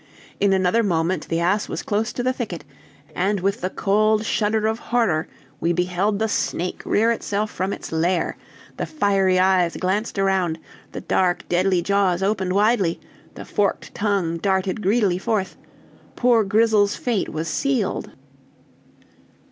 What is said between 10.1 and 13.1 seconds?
around, the dark, deadly jaws opened widely,